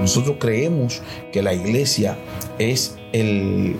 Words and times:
Nosotros 0.00 0.36
creemos 0.38 1.02
que 1.32 1.42
la 1.42 1.54
iglesia 1.54 2.16
es 2.58 2.96
el, 3.12 3.76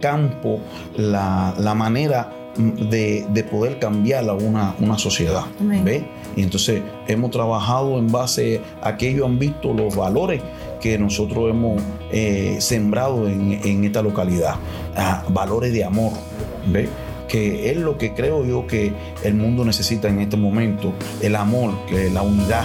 campo, 0.00 0.60
la, 0.96 1.74
manera 1.76 2.32
de, 2.56 3.46
poder 3.50 3.78
cambiar 3.78 4.28
a 4.28 4.34
una, 4.34 4.74
una 4.80 4.98
sociedad. 4.98 5.44
¿ve? 5.60 6.04
Y 6.36 6.42
entonces 6.42 6.82
hemos 7.06 7.30
trabajado 7.30 7.98
en 7.98 8.10
base 8.10 8.60
a 8.82 8.96
que 8.96 9.08
ellos 9.08 9.26
han 9.26 9.38
visto 9.38 9.72
los 9.72 9.96
valores 9.96 10.42
que 10.80 10.98
nosotros 10.98 11.50
hemos 11.50 11.82
eh, 12.12 12.56
sembrado 12.60 13.28
en, 13.28 13.84
esta 13.84 14.02
localidad, 14.02 14.56
valores 15.30 15.72
de 15.72 15.84
amor. 15.84 16.12
¿ve? 16.66 16.88
que 17.28 17.70
es 17.70 17.76
lo 17.76 17.98
que 17.98 18.14
creo 18.14 18.44
yo 18.46 18.66
que 18.66 18.90
el 19.22 19.34
mundo 19.34 19.62
necesita 19.64 20.08
en 20.08 20.20
este 20.20 20.38
momento, 20.38 20.94
el 21.20 21.36
amor, 21.36 21.74
la 22.12 22.22
unidad. 22.22 22.64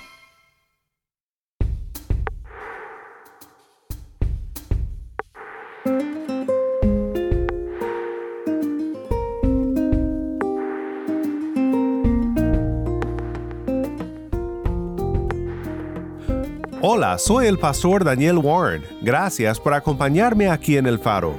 Hola, 16.83 17.19
soy 17.19 17.45
el 17.45 17.59
pastor 17.59 18.03
Daniel 18.03 18.39
Warren. 18.39 18.83
Gracias 19.03 19.59
por 19.59 19.75
acompañarme 19.75 20.49
aquí 20.49 20.77
en 20.77 20.87
el 20.87 20.97
faro. 20.97 21.35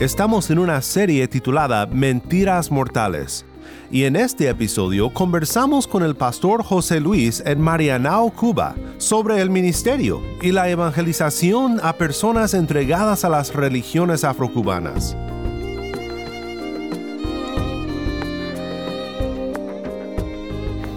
Estamos 0.00 0.50
en 0.50 0.58
una 0.58 0.82
serie 0.82 1.28
titulada 1.28 1.86
Mentiras 1.86 2.72
Mortales. 2.72 3.46
Y 3.92 4.06
en 4.06 4.16
este 4.16 4.48
episodio 4.48 5.10
conversamos 5.10 5.86
con 5.86 6.02
el 6.02 6.16
pastor 6.16 6.64
José 6.64 6.98
Luis 6.98 7.40
en 7.46 7.60
Marianao, 7.60 8.30
Cuba, 8.30 8.74
sobre 8.98 9.40
el 9.40 9.50
ministerio 9.50 10.20
y 10.40 10.50
la 10.50 10.68
evangelización 10.68 11.78
a 11.80 11.92
personas 11.92 12.54
entregadas 12.54 13.24
a 13.24 13.28
las 13.28 13.54
religiones 13.54 14.24
afrocubanas. 14.24 15.16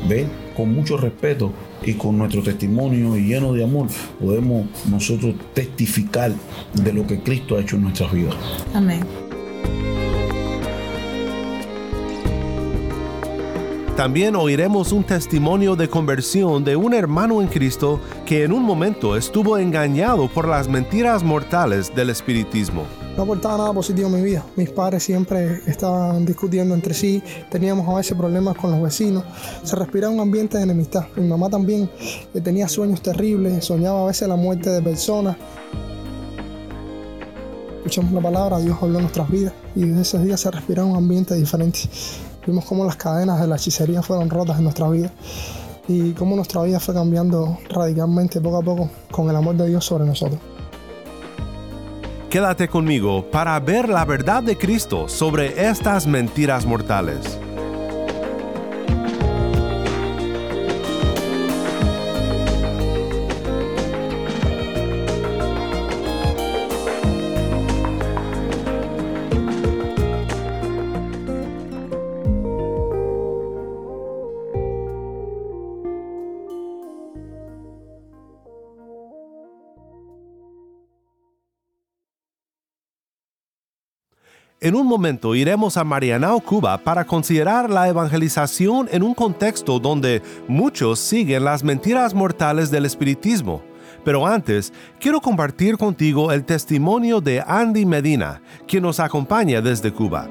Ve 0.08 0.28
con 0.56 0.74
mucho 0.74 0.98
respeto 0.98 1.52
y 1.84 1.94
con 1.94 2.18
nuestro 2.18 2.42
testimonio 2.42 3.18
y 3.18 3.28
lleno 3.28 3.54
de 3.54 3.64
amor, 3.64 3.88
podemos 4.20 4.68
nosotros 4.90 5.36
testificar 5.54 6.32
de 6.74 6.94
lo 6.94 7.06
que 7.06 7.20
Cristo 7.20 7.58
ha 7.58 7.62
hecho 7.62 7.76
en 7.76 7.84
nuestras 7.84 8.12
vidas. 8.12 8.36
Amén. 8.74 9.02
También 13.96 14.36
oiremos 14.36 14.92
un 14.92 15.06
testimonio 15.06 15.78
de 15.78 15.88
conversión 15.88 16.66
de 16.66 16.76
un 16.76 16.94
hermano 16.94 17.42
en 17.42 17.48
Cristo 17.48 18.02
que 18.26 18.44
en 18.44 18.52
un 18.52 18.62
momento 18.62 19.16
estuvo 19.16 19.58
engañado 19.58 20.28
por 20.28 20.50
las 20.50 20.68
mentiras 20.68 21.24
mortales 21.24 21.96
del 21.96 22.10
espiritismo 22.10 22.86
no 23.16 23.24
aportaba 23.24 23.58
nada 23.58 23.74
positivo 23.74 24.08
en 24.10 24.16
mi 24.16 24.22
vida. 24.22 24.46
Mis 24.56 24.70
padres 24.70 25.04
siempre 25.04 25.62
estaban 25.68 26.26
discutiendo 26.26 26.76
entre 26.76 26.94
sí, 26.94 27.22
teníamos 27.50 27.88
a 27.88 27.96
veces 27.96 28.18
problemas 28.18 28.58
con 28.58 28.72
los 28.72 28.82
vecinos, 28.82 29.24
se 29.64 29.76
respiraba 29.76 30.14
un 30.14 30.20
ambiente 30.20 30.58
de 30.58 30.64
enemistad. 30.64 31.06
Mi 31.16 31.28
mamá 31.28 31.50
también 31.50 31.90
eh, 32.34 32.42
tenía 32.42 32.68
sueños 32.68 33.02
terribles, 33.02 33.64
soñaba 33.64 34.04
a 34.04 34.06
veces 34.08 34.28
la 34.28 34.36
muerte 34.36 34.70
de 34.70 34.82
personas. 34.82 35.38
Escuchamos 37.78 38.12
la 38.14 38.22
palabra, 38.22 38.60
Dios 38.60 38.78
habló 38.82 38.96
en 38.98 39.04
nuestras 39.04 39.30
vidas 39.30 39.54
y 39.76 39.86
desde 39.86 40.02
ese 40.02 40.20
día 40.24 40.38
se 40.38 40.52
respiraba 40.52 40.88
un 40.88 40.98
ambiente 40.98 41.36
diferente. 41.36 41.82
Vimos 42.46 42.66
cómo 42.66 42.84
las 42.84 42.96
cadenas 42.96 43.40
de 43.40 43.48
la 43.48 43.56
hechicería 43.56 44.02
fueron 44.02 44.30
rotas 44.30 44.58
en 44.58 44.64
nuestra 44.64 44.90
vida 44.90 45.12
y 45.88 46.14
cómo 46.14 46.36
nuestra 46.36 46.64
vida 46.64 46.80
fue 46.80 46.94
cambiando 46.94 47.60
radicalmente 47.70 48.42
poco 48.42 48.58
a 48.58 48.62
poco 48.62 48.90
con 49.12 49.30
el 49.30 49.36
amor 49.36 49.56
de 49.56 49.68
Dios 49.68 49.86
sobre 49.86 50.06
nosotros. 50.06 50.40
Quédate 52.36 52.68
conmigo 52.68 53.24
para 53.32 53.58
ver 53.62 53.88
la 53.88 54.04
verdad 54.04 54.44
de 54.44 54.58
Cristo 54.58 55.08
sobre 55.08 55.70
estas 55.70 56.06
mentiras 56.06 56.66
mortales. 56.66 57.40
En 84.66 84.74
un 84.74 84.88
momento 84.88 85.36
iremos 85.36 85.78
a 85.78 85.84
Marianao, 85.84 86.42
Cuba, 86.42 86.80
para 86.80 87.06
considerar 87.06 87.70
la 87.70 87.88
evangelización 87.88 88.90
en 88.92 89.04
un 89.04 89.14
contexto 89.14 89.80
donde 89.80 90.24
muchos 90.48 90.98
siguen 90.98 91.46
las 91.46 91.64
mentiras 91.64 92.16
mortales 92.16 92.72
del 92.72 92.86
espiritismo. 92.88 93.62
Pero 94.04 94.26
antes, 94.26 94.74
quiero 95.00 95.22
compartir 95.22 95.78
contigo 95.78 96.32
el 96.32 96.46
testimonio 96.46 97.22
de 97.22 97.44
Andy 97.46 97.86
Medina, 97.86 98.42
quien 98.68 98.82
nos 98.82 99.00
acompaña 99.00 99.62
desde 99.62 99.94
Cuba. 99.94 100.28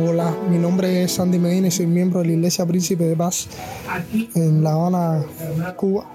Hola, 0.00 0.32
mi 0.48 0.58
nombre 0.58 1.02
es 1.02 1.12
Sandy 1.12 1.40
Medina 1.40 1.66
y 1.66 1.70
soy 1.72 1.86
miembro 1.86 2.20
de 2.20 2.26
la 2.26 2.32
Iglesia 2.34 2.64
Príncipe 2.64 3.02
de 3.02 3.16
Paz 3.16 3.48
en 4.36 4.62
La 4.62 4.72
Habana, 4.72 5.24
Cuba. 5.76 6.14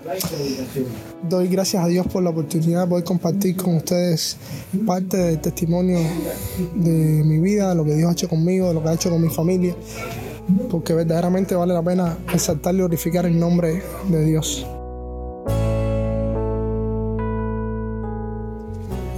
Doy 1.28 1.50
gracias 1.50 1.84
a 1.84 1.88
Dios 1.88 2.08
por 2.08 2.24
la 2.24 2.30
oportunidad 2.30 2.84
de 2.84 2.88
poder 2.88 3.04
compartir 3.04 3.58
con 3.58 3.76
ustedes 3.76 4.38
parte 4.86 5.18
del 5.18 5.42
testimonio 5.42 6.00
de 6.76 7.24
mi 7.26 7.40
vida, 7.40 7.70
de 7.70 7.76
lo 7.76 7.84
que 7.84 7.96
Dios 7.96 8.10
ha 8.10 8.14
hecho 8.14 8.30
conmigo, 8.30 8.70
de 8.70 8.74
lo 8.76 8.82
que 8.82 8.90
ha 8.90 8.94
hecho 8.94 9.10
con 9.10 9.22
mi 9.22 9.30
familia, 9.30 9.76
porque 10.72 10.94
verdaderamente 10.94 11.54
vale 11.54 11.74
la 11.74 11.84
pena 11.84 12.18
exaltar 12.34 12.74
y 12.76 12.78
glorificar 12.78 13.26
el 13.26 13.38
nombre 13.38 13.84
de 14.08 14.24
Dios. 14.24 14.66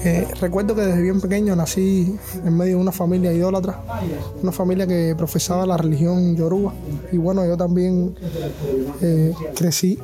Eh, 0.06 0.28
recuerdo 0.40 0.76
que 0.76 0.82
desde 0.82 1.02
bien 1.02 1.20
pequeño 1.20 1.56
nací 1.56 2.16
en 2.46 2.56
medio 2.56 2.76
de 2.76 2.82
una 2.82 2.92
familia 2.92 3.34
idólatra, 3.34 3.82
una 4.40 4.52
familia 4.52 4.86
que 4.86 5.16
profesaba 5.18 5.66
la 5.66 5.78
religión 5.78 6.36
yoruba. 6.36 6.76
Y 7.12 7.18
bueno, 7.18 7.44
yo 7.44 7.58
también 7.58 8.16
eh, 9.02 9.34
crecí 9.56 9.98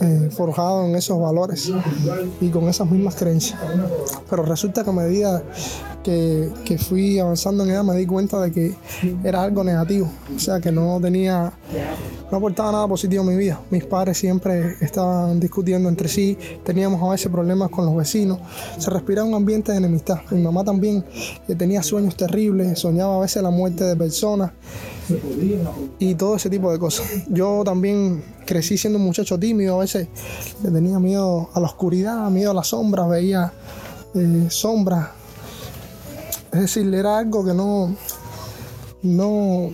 eh, 0.00 0.30
forjado 0.34 0.86
en 0.86 0.96
esos 0.96 1.20
valores 1.20 1.70
y 2.40 2.48
con 2.48 2.66
esas 2.66 2.90
mismas 2.90 3.14
creencias. 3.14 3.60
Pero 4.30 4.42
resulta 4.44 4.82
que 4.82 4.88
a 4.88 4.94
medida 4.94 5.42
que, 6.02 6.78
fui 6.78 7.18
avanzando 7.18 7.64
en 7.64 7.70
ella 7.70 7.82
me 7.82 7.94
di 7.94 8.06
cuenta 8.06 8.40
de 8.40 8.52
que 8.52 8.74
era 9.22 9.42
algo 9.42 9.62
negativo, 9.62 10.10
o 10.34 10.38
sea 10.38 10.60
que 10.60 10.72
no 10.72 10.98
tenía, 11.00 11.52
no 12.30 12.36
aportaba 12.36 12.72
nada 12.72 12.88
positivo 12.88 13.22
en 13.22 13.28
mi 13.28 13.36
vida. 13.36 13.60
Mis 13.70 13.84
padres 13.84 14.18
siempre 14.18 14.76
estaban 14.80 15.40
discutiendo 15.40 15.88
entre 15.88 16.08
sí, 16.08 16.36
teníamos 16.64 17.02
a 17.02 17.10
veces 17.10 17.30
problemas 17.30 17.70
con 17.70 17.86
los 17.86 17.96
vecinos, 17.96 18.38
se 18.78 18.90
respiraba 18.90 19.28
un 19.28 19.34
ambiente 19.34 19.72
de 19.72 19.78
enemistad. 19.78 20.20
Mi 20.30 20.42
mamá 20.42 20.64
también 20.64 21.04
eh, 21.48 21.54
tenía 21.54 21.82
sueños 21.82 22.16
terribles, 22.16 22.78
soñaba 22.78 23.16
a 23.16 23.20
veces 23.20 23.42
la 23.42 23.50
muerte 23.50 23.84
de 23.84 23.96
personas 23.96 24.52
y 25.98 26.14
todo 26.14 26.36
ese 26.36 26.50
tipo 26.50 26.70
de 26.70 26.78
cosas. 26.78 27.06
Yo 27.28 27.62
también 27.64 28.22
crecí 28.44 28.76
siendo 28.76 28.98
un 28.98 29.04
muchacho 29.04 29.38
tímido, 29.38 29.76
a 29.76 29.80
veces 29.80 30.08
le 30.62 30.70
tenía 30.70 30.98
miedo 30.98 31.50
a 31.54 31.60
la 31.60 31.66
oscuridad, 31.66 32.30
miedo 32.30 32.50
a 32.50 32.54
las 32.54 32.68
sombras, 32.68 33.08
veía 33.08 33.52
eh, 34.14 34.46
sombras. 34.50 35.10
Es 36.52 36.60
decir, 36.60 36.92
era 36.94 37.18
algo 37.18 37.44
que 37.44 37.52
no, 37.52 37.94
no, 39.02 39.70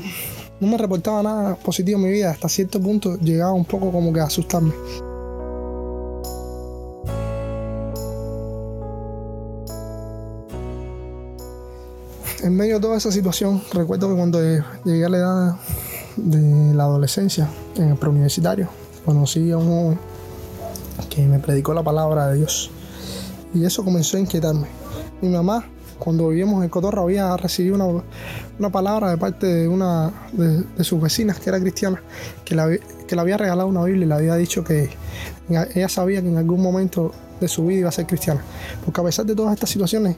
no 0.64 0.70
me 0.70 0.78
reportaba 0.78 1.22
nada 1.22 1.56
positivo 1.56 1.99
en 1.99 2.05
mi 2.05 2.11
vida. 2.11 2.31
Hasta 2.31 2.49
cierto 2.49 2.81
punto 2.81 3.16
llegaba 3.19 3.52
un 3.52 3.64
poco 3.64 3.93
como 3.93 4.12
que 4.12 4.20
a 4.20 4.25
asustarme. 4.25 4.72
En 12.43 12.55
medio 12.55 12.75
de 12.75 12.81
toda 12.81 12.96
esa 12.96 13.11
situación, 13.11 13.62
recuerdo 13.72 14.08
que 14.08 14.16
cuando 14.16 14.38
llegué 14.84 15.05
a 15.05 15.08
la 15.08 15.16
edad 15.16 15.56
de 16.16 16.75
la 16.75 16.84
adolescencia, 16.84 17.49
en 17.76 17.88
el 17.88 17.96
preuniversitario, 17.96 18.69
conocí 19.05 19.50
a 19.50 19.56
un 19.56 19.67
joven 19.67 19.99
que 21.08 21.26
me 21.26 21.38
predicó 21.38 21.72
la 21.72 21.82
palabra 21.82 22.28
de 22.28 22.37
Dios. 22.37 22.70
Y 23.55 23.64
eso 23.64 23.84
comenzó 23.84 24.19
a 24.19 24.20
inquietarme. 24.20 24.67
Mi 25.22 25.28
mamá, 25.28 25.64
cuando 25.99 26.29
vivíamos 26.29 26.62
en 26.64 26.70
Cotorra, 26.70 27.02
había 27.02 27.37
recibido 27.37 27.75
una, 27.75 28.02
una 28.58 28.70
palabra 28.70 29.11
de 29.11 29.17
parte 29.17 29.46
de 29.46 29.69
una 29.69 30.12
de, 30.32 30.85
sus 30.85 31.00
vecinas 31.00 31.38
que 31.38 31.50
era 31.50 31.61
cristiana, 31.61 32.02
que, 32.44 32.55
la, 32.55 32.69
que 33.06 33.14
le 33.14 33.20
había 33.20 33.37
regalado 33.37 33.69
una 33.69 33.85
Biblia 33.85 34.05
y 34.05 34.08
le 34.08 34.14
había 34.14 34.35
dicho 34.37 34.64
que 34.64 34.91
ella 35.49 35.88
sabía 35.88 36.23
que 36.23 36.29
en 36.29 36.37
algún 36.37 36.62
momento 36.62 37.12
de 37.41 37.49
su 37.49 37.67
vida 37.67 37.81
iba 37.81 37.88
a 37.88 37.93
ser 37.93 38.06
cristiana. 38.06 38.43
Porque 38.85 39.00
a 39.00 39.05
pesar 39.05 39.26
de 39.26 39.35
todas 39.35 39.55
estas 39.55 39.70
situaciones, 39.70 40.17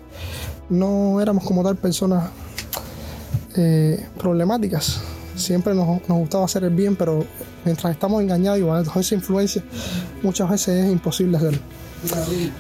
no 0.69 1.21
éramos 1.21 1.45
como 1.45 1.63
tal 1.63 1.77
personas 1.77 2.31
eh, 3.57 4.07
problemáticas. 4.19 5.01
Siempre 5.35 5.75
nos, 5.75 6.01
gustaba 6.07 6.45
hacer 6.45 6.65
el 6.65 6.75
bien, 6.75 6.97
pero 6.97 7.25
mientras 7.65 7.93
estamos 7.93 8.23
engañados 8.23 8.59
y 8.59 8.63
bajo 8.63 9.01
esa 9.01 9.15
influencia, 9.15 9.63
muchas 10.23 10.49
veces 10.49 10.85
es 10.85 10.93
imposible 10.93 11.37
hacerlo. 11.37 11.61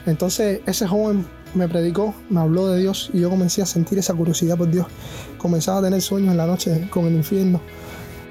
Entonces 0.06 0.60
ese 0.66 0.86
joven 0.86 1.26
me 1.56 1.68
predicó, 1.68 2.14
me 2.28 2.40
habló 2.40 2.68
de 2.68 2.80
Dios 2.80 3.10
y 3.12 3.20
yo 3.20 3.30
comencé 3.30 3.62
a 3.62 3.66
sentir 3.66 3.98
esa 3.98 4.14
curiosidad 4.14 4.56
por 4.56 4.70
Dios. 4.70 4.86
Comenzaba 5.38 5.78
a 5.78 5.82
tener 5.82 6.02
sueños 6.02 6.30
en 6.30 6.36
la 6.36 6.46
noche 6.46 6.88
con 6.90 7.06
el 7.06 7.14
infierno 7.14 7.60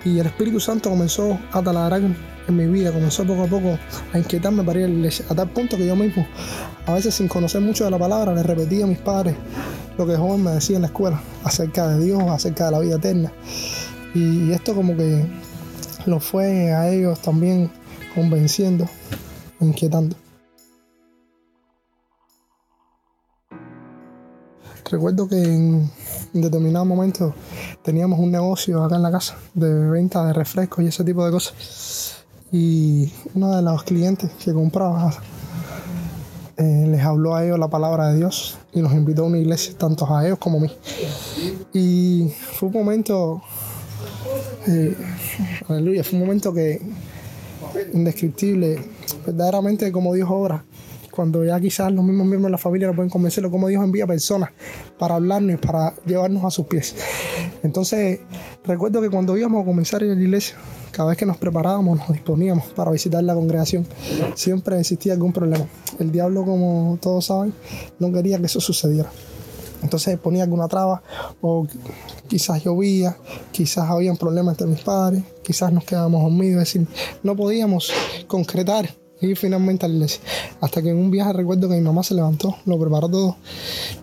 y 0.06 0.19
el 0.19 0.27
Espíritu 0.27 0.60
Santo 0.60 0.89
comenzó 0.89 1.38
a 1.51 1.62
taladrar 1.63 2.01
en 2.01 2.56
mi 2.56 2.68
vida, 2.68 2.92
comenzó 2.92 3.25
poco 3.25 3.44
a 3.44 3.48
poco 3.48 3.80
a 4.13 4.19
inquietarme 4.19 4.63
para 4.63 4.81
ir 4.81 4.86
a 4.86 4.89
la 4.89 5.10
a 5.30 5.36
tal 5.36 5.50
punto 5.50 5.75
que 5.77 5.88
yo 5.88 5.95
mismo, 5.95 6.27
a 6.86 6.94
veces 6.94 7.16
sin 7.16 7.27
conocer 7.27 7.62
mucho 7.62 7.86
de 7.86 7.92
la 7.92 7.98
palabra, 7.98 8.33
le 8.33 8.44
repetía 8.44 8.86
a 8.86 8.88
mis 8.88 9.00
padres 9.00 9.36
lo 9.98 10.06
que 10.06 10.16
joven 10.16 10.44
me 10.44 10.51
decía 10.51 10.75
en 10.75 10.83
la 10.83 10.89
escuela 10.89 11.22
acerca 11.44 11.88
de 11.88 12.06
Dios, 12.06 12.22
acerca 12.30 12.66
de 12.66 12.72
la 12.72 12.80
vida 12.80 12.95
eterna. 12.98 13.31
Y 14.13 14.51
esto 14.51 14.75
como 14.75 14.95
que 14.95 15.25
lo 16.06 16.19
fue 16.19 16.72
a 16.72 16.89
ellos 16.89 17.19
también 17.22 17.72
convenciendo, 18.13 18.88
inquietando. 19.60 20.16
Recuerdo 24.96 25.28
que 25.28 25.44
en 25.44 25.92
determinado 26.32 26.86
momento 26.86 27.36
teníamos 27.84 28.18
un 28.18 28.32
negocio 28.32 28.82
acá 28.82 28.96
en 28.96 29.02
la 29.02 29.12
casa 29.12 29.36
de 29.54 29.90
venta 29.90 30.26
de 30.26 30.32
refrescos 30.32 30.86
y 30.86 30.88
ese 30.88 31.04
tipo 31.04 31.26
de 31.26 31.32
cosas. 31.34 32.24
Y 32.50 33.12
uno 33.34 33.54
de 33.54 33.62
los 33.62 33.84
clientes 33.84 34.32
que 34.42 34.54
compraba 34.54 35.12
eh, 36.56 36.86
les 36.88 37.02
habló 37.02 37.36
a 37.36 37.44
ellos 37.44 37.60
la 37.60 37.68
palabra 37.68 38.08
de 38.08 38.20
Dios 38.20 38.58
y 38.72 38.80
nos 38.80 38.94
invitó 38.94 39.24
a 39.24 39.26
una 39.26 39.38
iglesia, 39.38 39.78
tanto 39.78 40.10
a 40.16 40.26
ellos 40.26 40.40
como 40.40 40.60
a 40.60 40.62
mí. 40.62 40.72
Y 41.74 42.32
fue 42.54 42.70
un 42.70 42.76
momento, 42.76 43.42
eh, 44.66 44.96
aleluya, 45.68 46.06
fue 46.06 46.20
un 46.20 46.26
momento 46.26 46.54
que 46.54 46.82
indescriptible, 47.92 48.80
verdaderamente 49.26 49.92
como 49.92 50.14
Dios 50.14 50.30
obra 50.32 50.64
cuando 51.16 51.44
ya 51.44 51.60
quizás 51.60 51.92
los 51.92 52.04
mismos 52.04 52.28
miembros 52.28 52.50
de 52.50 52.52
la 52.52 52.58
familia 52.58 52.88
no 52.88 52.96
pueden 52.96 53.10
convencerlo, 53.10 53.50
como 53.50 53.68
Dios 53.68 53.84
envía 53.84 54.06
personas 54.06 54.50
para 55.00 55.16
hablarnos 55.16 55.56
y 55.56 55.58
para 55.58 55.96
llevarnos 56.06 56.44
a 56.44 56.52
sus 56.52 56.68
pies. 56.68 56.96
Entonces, 57.64 58.20
recuerdo 58.64 59.02
que 59.02 59.10
cuando 59.10 59.38
íbamos 59.38 59.64
a 59.64 59.66
comenzar 59.66 60.04
en 60.04 60.16
la 60.16 60.22
iglesia, 60.22 60.56
cada 60.92 61.10
vez 61.10 61.18
que 61.18 61.26
nos 61.26 61.38
preparábamos, 61.38 61.98
nos 62.00 62.10
disponíamos 62.10 62.66
para 62.68 62.92
visitar 62.92 63.24
la 63.24 63.34
congregación, 63.34 63.88
siempre 64.36 64.80
existía 64.80 65.14
algún 65.14 65.34
problema. 65.34 65.66
El 66.00 66.12
diablo, 66.12 66.46
como 66.46 66.98
todos 67.02 67.26
saben, 67.26 67.54
no 68.00 68.12
quería 68.12 68.38
que 68.40 68.46
eso 68.46 68.60
sucediera. 68.60 69.10
Entonces 69.82 70.18
ponía 70.18 70.44
alguna 70.44 70.68
traba 70.68 71.04
o 71.42 71.68
quizás 72.28 72.64
llovía, 72.64 73.18
quizás 73.52 73.90
habían 73.90 74.18
problemas 74.18 74.54
entre 74.54 74.68
mis 74.68 74.82
padres, 74.82 75.24
quizás 75.44 75.72
nos 75.72 75.84
quedábamos 75.84 76.24
dormidos, 76.24 76.64
es 76.64 76.74
decir, 76.74 76.88
no 77.24 77.36
podíamos 77.36 77.92
concretar 78.28 78.90
y 79.22 79.36
finalmente 79.36 79.86
a 79.86 79.90
la 79.90 79.96
iglesia. 79.96 80.22
Hasta 80.62 80.82
que 80.82 80.90
en 80.90 80.98
un 80.98 81.12
viaje 81.12 81.34
recuerdo 81.34 81.70
que 81.70 81.76
mi 81.76 81.82
mamá 81.82 82.04
se 82.04 82.14
levantó, 82.14 82.56
lo 82.66 82.80
preparó 82.80 83.10
todo 83.10 83.38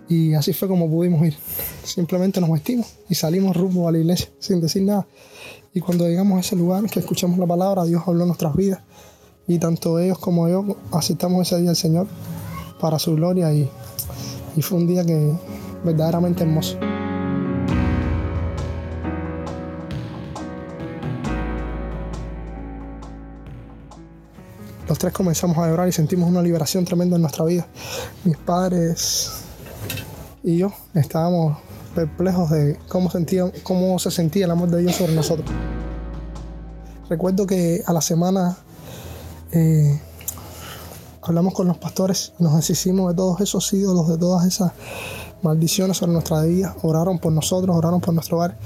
y 0.08 0.34
así 0.34 0.52
fue 0.52 0.68
como 0.68 0.88
pudimos 0.88 1.26
ir. 1.26 1.36
Simplemente 1.84 2.40
nos 2.40 2.50
vestimos 2.50 2.86
y 3.08 3.14
salimos 3.14 3.56
rumbo 3.56 3.88
a 3.88 3.92
la 3.92 3.98
iglesia 3.98 4.28
sin 4.38 4.60
decir 4.60 4.82
nada. 4.82 5.06
Y 5.74 5.80
cuando 5.80 6.06
llegamos 6.06 6.36
a 6.36 6.40
ese 6.40 6.56
lugar, 6.56 6.84
que 6.90 7.00
escuchamos 7.00 7.38
la 7.38 7.46
palabra, 7.46 7.84
Dios 7.84 8.02
habló 8.06 8.26
nuestras 8.26 8.54
vidas 8.54 8.80
y 9.46 9.58
tanto 9.58 9.98
ellos 9.98 10.18
como 10.18 10.48
yo 10.48 10.76
aceptamos 10.92 11.46
ese 11.46 11.60
día 11.60 11.70
al 11.70 11.76
Señor 11.76 12.06
para 12.80 12.98
su 12.98 13.14
gloria 13.14 13.52
y, 13.52 13.68
y 14.56 14.62
fue 14.62 14.78
un 14.78 14.86
día 14.86 15.04
que 15.04 15.32
verdaderamente 15.84 16.42
hermoso. 16.42 16.76
Los 24.92 24.98
tres 24.98 25.14
comenzamos 25.14 25.56
a 25.56 25.68
llorar 25.68 25.88
y 25.88 25.92
sentimos 25.92 26.28
una 26.28 26.42
liberación 26.42 26.84
tremenda 26.84 27.16
en 27.16 27.22
nuestra 27.22 27.46
vida. 27.46 27.66
Mis 28.24 28.36
padres 28.36 29.30
y 30.42 30.58
yo 30.58 30.70
estábamos 30.92 31.56
perplejos 31.94 32.50
de 32.50 32.78
cómo, 32.88 33.98
se 33.98 34.10
sentía 34.10 34.44
el 34.44 34.50
amor 34.50 34.68
de 34.68 34.82
Dios 34.82 34.94
sobre 34.94 35.14
nosotros. 35.14 35.48
Recuerdo 37.08 37.46
que 37.46 37.82
a 37.86 37.92
la 37.94 38.02
semana 38.02 38.58
eh, 39.52 39.98
hablamos 41.22 41.54
con 41.54 41.68
los 41.68 41.78
pastores, 41.78 42.34
nos 42.38 42.54
deshicimos 42.54 43.08
de 43.12 43.16
todos 43.16 43.40
esos 43.40 43.72
ídolos, 43.72 44.10
de 44.10 44.18
todas 44.18 44.44
esas 44.44 44.72
maldiciones 45.40 45.96
sobre 45.96 46.12
nuestra 46.12 46.42
vida, 46.42 46.76
oraron 46.82 47.18
por 47.18 47.32
nosotros, 47.32 47.74
oraron 47.74 48.02
por 48.02 48.12
nuestro 48.12 48.36
hogar 48.36 48.58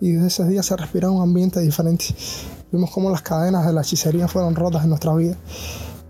y 0.00 0.12
desde 0.12 0.28
ese 0.28 0.46
día 0.46 0.62
se 0.62 0.76
respiraba 0.76 1.12
un 1.12 1.22
ambiente 1.22 1.58
diferente. 1.58 2.14
Vimos 2.72 2.90
cómo 2.90 3.10
las 3.10 3.20
cadenas 3.20 3.66
de 3.66 3.72
la 3.74 3.82
hechicería 3.82 4.26
fueron 4.28 4.54
rotas 4.54 4.84
en 4.84 4.88
nuestra 4.88 5.14
vida 5.14 5.36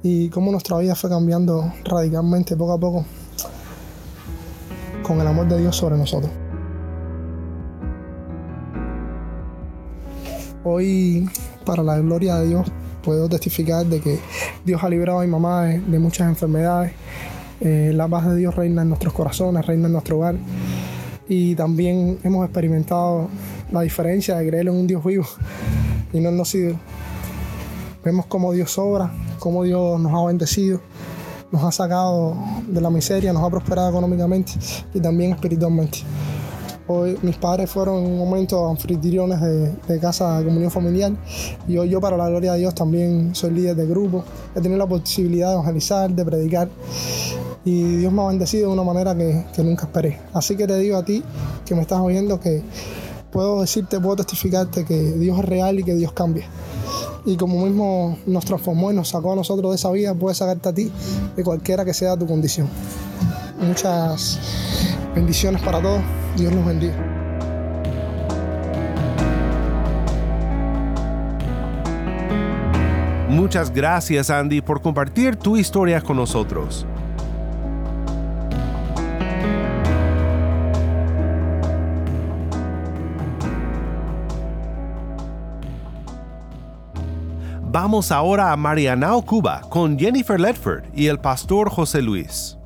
y 0.01 0.29
cómo 0.29 0.53
nuestra 0.53 0.79
vida 0.79 0.95
fue 0.95 1.11
cambiando 1.11 1.73
radicalmente 1.85 2.57
poco 2.57 2.73
a 2.75 2.79
poco 2.79 3.05
con 5.03 5.21
el 5.21 5.27
amor 5.27 5.49
de 5.49 5.59
Dios 5.59 5.75
sobre 5.75 5.97
nosotros. 5.97 6.31
Hoy, 10.63 11.29
para 11.67 11.83
la 11.83 11.99
gloria 11.99 12.37
de 12.37 12.47
Dios, 12.47 12.69
puedo 13.03 13.29
testificar 13.29 13.85
de 13.87 14.01
que 14.01 14.21
Dios 14.65 14.85
ha 14.85 14.89
librado 14.89 15.19
a 15.19 15.23
mi 15.23 15.29
mamá 15.29 15.65
de, 15.65 15.99
muchas 15.99 16.29
enfermedades. 16.29 16.93
Eh, 17.61 17.91
la 17.93 18.07
paz 18.07 18.29
de 18.29 18.37
Dios 18.37 18.55
reina 18.55 18.83
en 18.83 18.89
nuestros 18.89 19.13
corazones, 19.13 19.67
reina 19.67 19.87
en 19.87 19.95
nuestro 19.95 20.19
hogar. 20.19 20.37
Y 21.29 21.57
también 21.57 22.21
hemos 22.23 22.45
experimentado 22.45 23.29
la 23.73 23.81
diferencia 23.81 24.37
de 24.37 24.49
creer 24.49 24.69
en 24.69 24.75
un 24.75 24.87
Dios 24.87 25.05
vivo 25.05 25.27
y 26.13 26.21
no 26.21 26.31
nos 26.31 26.49
sido. 26.49 26.77
Vemos 28.05 28.27
cómo 28.27 28.53
Dios 28.53 28.77
obra, 28.79 29.13
cómo 29.39 29.63
Dios 29.63 30.01
nos 30.01 30.13
ha 30.13 30.27
bendecido, 30.27 30.81
nos 31.51 31.63
ha 31.63 31.73
sacado 31.73 32.37
de 32.67 32.81
la 32.81 32.91
miseria, 32.91 33.33
nos 33.33 33.45
ha 33.45 33.51
prosperado 33.51 33.91
económicamente 33.91 34.53
y 34.93 35.01
también 35.01 35.33
espiritualmente. 35.33 36.01
Hoy 36.89 37.17
mis 37.23 37.37
padres 37.37 37.71
fueron 37.71 38.05
en 38.05 38.11
un 38.11 38.19
momento 38.19 38.69
anfitriones 38.69 39.41
de, 39.41 39.73
de, 39.87 40.01
casa 40.01 40.41
de 40.41 40.45
comunión 40.45 40.71
familiar 40.71 41.13
y 41.69 41.79
hoy 41.79 41.89
yo 41.89 42.01
para 42.01 42.17
la 42.17 42.29
gloria 42.29 42.53
de 42.55 42.59
Dios 42.59 42.75
también 42.75 43.35
soy 43.35 43.53
líder 43.53 43.77
de 43.77 43.87
grupo. 43.87 44.25
He 44.57 44.61
tenido 44.61 44.79
la 44.79 44.87
posibilidad 44.87 45.49
de 45.49 45.55
evangelizar, 45.55 46.11
de 46.11 46.25
predicar 46.25 46.69
y 47.65 47.97
Dios 47.99 48.13
me 48.13 48.23
ha 48.23 48.27
bendecido 48.27 48.69
de 48.69 48.75
una 48.75 48.83
manera 48.83 49.17
que, 49.17 49.45
que 49.55 49.63
nunca 49.63 49.85
esperé. 49.85 50.19
Así 50.33 50.57
que 50.57 50.67
te 50.67 50.77
digo 50.79 50.97
a 50.97 51.05
ti 51.05 51.23
que 51.65 51.77
me 51.77 51.83
estás 51.83 52.01
oyendo 52.01 52.41
que 52.41 52.65
puedo 53.33 53.63
decirte, 53.63 53.99
puedo 53.99 54.17
testificarte 54.17 54.85
que 54.85 54.95
Dios 54.95 55.39
es 55.39 55.45
real 55.45 55.81
y 55.81 55.85
que 55.85 55.95
Dios 55.95 56.13
cambia. 56.13 56.47
Y 57.25 57.37
como 57.37 57.65
mismo 57.65 58.19
nos 58.27 58.45
transformó 58.45 58.93
y 58.93 58.95
nos 58.95 59.09
sacó 59.09 59.33
a 59.33 59.37
nosotros 59.37 59.71
de 59.71 59.77
esa 59.77 59.91
vida, 59.91 60.15
puede 60.15 60.35
sacarte 60.35 60.69
a 60.69 60.73
ti 60.73 60.93
de 61.35 61.43
cualquiera 61.43 61.85
que 61.85 61.95
sea 61.95 62.17
tu 62.17 62.27
condición. 62.27 62.69
Muchas 63.59 64.39
bendiciones 65.15 65.63
para 65.63 65.81
todos. 65.81 66.03
Dios 66.37 66.53
los 66.53 66.65
bendiga. 66.65 66.95
Muchas 73.29 73.73
gracias 73.73 74.29
Andy 74.29 74.61
por 74.61 74.83
compartir 74.83 75.37
tu 75.37 75.57
historia 75.57 76.03
con 76.03 76.19
nosotros. 76.19 76.87
Vamos 87.73 88.13
ahora 88.13 88.53
a 88.53 88.57
Marianao, 88.59 89.25
Cuba, 89.25 89.63
con 89.71 89.99
Jennifer 89.99 90.39
Ledford 90.39 90.85
y 90.95 91.07
el 91.07 91.19
pastor 91.19 91.71
José 91.71 92.03
Luis. 92.03 92.59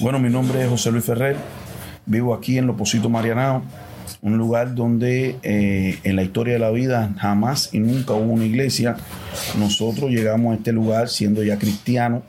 Bueno, 0.00 0.18
mi 0.18 0.30
nombre 0.30 0.64
es 0.64 0.68
José 0.68 0.90
Luis 0.90 1.04
Ferrer, 1.04 1.36
vivo 2.06 2.34
aquí 2.34 2.58
en 2.58 2.66
Loposito 2.66 3.08
Marianao, 3.08 3.62
un 4.20 4.36
lugar 4.36 4.74
donde 4.74 5.38
eh, 5.44 6.00
en 6.02 6.16
la 6.16 6.24
historia 6.24 6.54
de 6.54 6.58
la 6.58 6.70
vida 6.72 7.14
jamás 7.20 7.72
y 7.72 7.78
nunca 7.78 8.14
hubo 8.14 8.32
una 8.32 8.46
iglesia. 8.46 8.96
Nosotros 9.60 10.10
llegamos 10.10 10.54
a 10.54 10.56
este 10.56 10.72
lugar 10.72 11.08
siendo 11.08 11.44
ya 11.44 11.56
cristianos, 11.56 12.24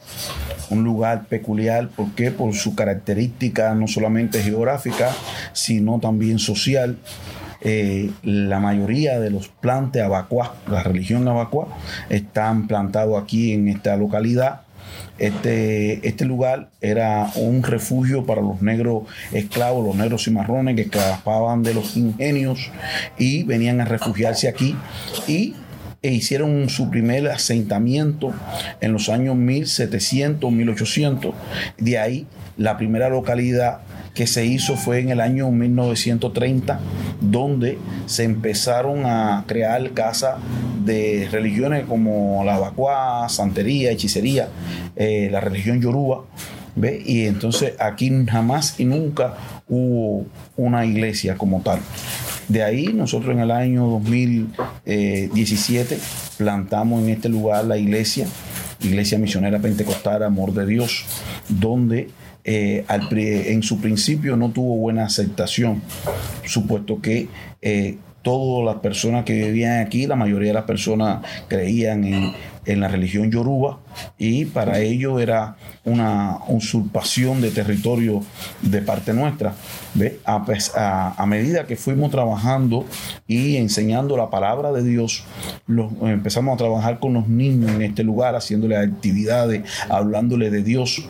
un 0.70 0.84
lugar 0.84 1.26
peculiar, 1.26 1.90
¿por 1.90 2.12
qué? 2.12 2.32
Por 2.32 2.54
su 2.54 2.76
característica 2.76 3.74
no 3.76 3.88
solamente 3.88 4.42
geográfica, 4.42 5.12
sino 5.54 6.00
también 6.00 6.40
social. 6.40 6.98
Eh, 7.62 8.10
la 8.24 8.60
mayoría 8.60 9.20
de 9.20 9.32
los 9.32 9.50
plantes 9.50 10.02
abacuá, 10.02 10.56
la 10.68 10.82
religión 10.82 11.28
abacuá, 11.28 11.68
están 12.10 12.68
plantados 12.68 13.22
aquí 13.22 13.54
en 13.54 13.68
esta 13.68 13.98
localidad. 13.98 14.62
Este, 15.18 16.08
este 16.08 16.24
lugar 16.24 16.70
era 16.80 17.30
un 17.36 17.62
refugio 17.62 18.26
para 18.26 18.42
los 18.42 18.62
negros 18.62 19.04
esclavos, 19.34 19.86
los 19.86 19.96
negros 19.96 20.24
cimarrones 20.24 20.76
que 20.76 20.84
escapaban 20.84 21.62
de 21.62 21.74
los 21.74 21.98
ingenios 21.98 22.72
y 23.18 23.44
venían 23.44 23.82
a 23.82 23.86
refugiarse 23.86 24.48
aquí 24.48 24.76
y 25.28 25.56
e 26.02 26.12
hicieron 26.14 26.70
su 26.70 26.90
primer 26.90 27.28
asentamiento 27.28 28.34
en 28.82 28.94
los 28.94 29.10
años 29.10 29.36
1700, 29.36 30.52
1800. 30.52 31.34
De 31.78 31.98
ahí 31.98 32.28
la 32.58 32.78
primera 32.78 33.10
localidad 33.10 33.80
que 34.14 34.28
se 34.28 34.46
hizo 34.46 34.76
fue 34.76 35.00
en 35.00 35.10
el 35.10 35.22
año 35.22 35.50
1930, 35.52 36.80
donde 37.22 37.78
se 38.06 38.24
empezaron 38.24 39.06
a 39.06 39.46
crear 39.48 39.92
casas 39.92 40.36
de 40.84 41.28
religiones 41.32 41.86
como 41.86 42.44
la 42.44 42.58
Bacuá, 42.60 43.28
Santería, 43.30 43.92
Hechicería, 43.92 44.50
eh, 44.96 45.30
la 45.32 45.40
religión 45.40 45.82
Yoruba. 45.82 46.26
¿ve? 46.76 47.02
Y 47.06 47.26
entonces 47.26 47.74
aquí 47.80 48.12
jamás 48.28 48.80
y 48.80 48.86
nunca 48.86 49.36
hubo 49.68 50.26
una 50.58 50.86
iglesia 50.86 51.38
como 51.38 51.62
tal. 51.62 51.80
De 52.50 52.64
ahí 52.64 52.88
nosotros 52.88 53.34
en 53.34 53.40
el 53.42 53.52
año 53.52 53.86
2017 53.86 56.00
plantamos 56.38 57.04
en 57.04 57.10
este 57.10 57.30
lugar 57.30 57.66
la 57.66 57.78
iglesia, 57.78 58.26
Iglesia 58.82 59.20
Misionera 59.20 59.60
Pentecostal 59.60 60.24
Amor 60.24 60.54
de 60.54 60.66
Dios, 60.66 61.06
donde 61.48 62.10
eh, 62.44 62.84
en 62.90 63.62
su 63.62 63.80
principio 63.80 64.36
no 64.36 64.50
tuvo 64.50 64.78
buena 64.78 65.06
aceptación, 65.06 65.84
supuesto 66.44 67.00
que 67.00 67.28
eh, 67.62 67.98
todas 68.22 68.66
las 68.66 68.82
personas 68.82 69.26
que 69.26 69.34
vivían 69.34 69.80
aquí, 69.80 70.08
la 70.08 70.16
mayoría 70.16 70.50
de 70.50 70.54
las 70.54 70.66
personas 70.66 71.26
creían 71.48 72.04
en, 72.04 72.34
la 72.66 72.88
religión 72.88 73.32
yoruba 73.32 73.80
y 74.20 74.46
para 74.46 74.78
ello 74.78 75.20
era 75.20 75.56
una 75.86 76.38
usurpación 76.50 77.42
de 77.42 77.50
territorio 77.50 78.22
de 78.62 78.84
parte 78.84 79.12
nuestra. 79.12 79.56
A, 80.24 81.26
medida 81.26 81.66
que 81.66 81.76
fuimos 81.76 82.12
trabajando 82.12 82.86
y 83.28 83.56
enseñando 83.56 84.16
la 84.18 84.30
palabra 84.30 84.72
de 84.72 84.84
Dios, 84.84 85.24
empezamos 86.04 86.54
a 86.54 86.58
trabajar 86.58 87.00
con 87.00 87.16
los 87.16 87.28
niños 87.28 87.72
en 87.72 87.82
este 87.82 88.04
lugar, 88.04 88.36
haciéndole 88.36 88.78
actividades, 88.78 89.64
hablándole 89.90 90.52
de 90.52 90.62
Dios 90.62 91.04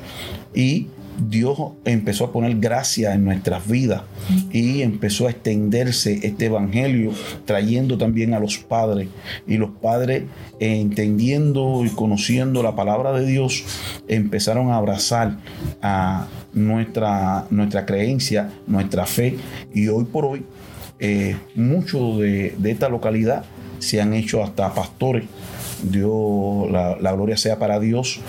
y 0.56 0.88
Dios 1.28 1.58
empezó 1.86 2.26
a 2.26 2.32
poner 2.32 2.58
gracia 2.60 3.14
en 3.14 3.26
nuestras 3.26 3.68
vidas 3.68 4.04
y 4.52 4.82
empezó 4.82 5.28
a 5.28 5.32
extenderse 5.32 6.20
este 6.24 6.46
evangelio, 6.46 7.12
trayendo 7.46 7.98
también 7.98 8.34
a 8.34 8.40
los 8.40 8.58
padres. 8.58 9.10
Y 9.48 9.58
los 9.58 9.72
padres, 9.72 10.24
entendiendo 10.60 11.84
y 11.86 11.90
conociendo 11.90 12.64
la 12.64 12.76
palabra 12.76 13.12
de 13.14 13.26
Dios, 13.26 13.64
empezaron 14.08 14.70
a 14.70 14.78
abrazar 14.78 15.38
a 15.82 16.28
nuestra, 16.54 17.48
nuestra 17.50 17.86
creencia, 17.86 18.52
nuestra 18.68 19.06
fe. 19.06 19.38
Y 19.74 19.88
hoy 19.88 20.06
por 20.06 20.26
hoy, 20.26 20.44
eh, 21.00 21.38
muchos 21.56 22.20
de, 22.20 22.56
de 22.58 22.72
esta 22.72 22.90
localidad 22.90 23.46
se 23.80 24.02
han 24.02 24.14
hecho 24.14 24.44
hasta 24.44 24.74
pastores 24.74 25.24
Dios, 25.84 26.70
la, 26.72 27.12
gloria 27.14 27.38
sea 27.38 27.58
para 27.58 27.80
Dios. 27.80 28.20